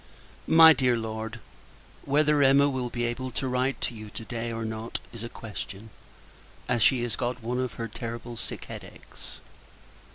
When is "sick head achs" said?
8.35-9.37